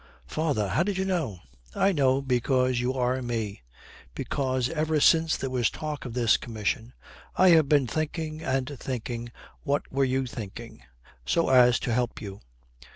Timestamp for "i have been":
7.35-7.85